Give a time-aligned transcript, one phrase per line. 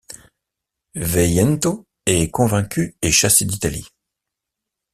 [0.95, 3.85] Veiento est convaincu et chassé d’Italie.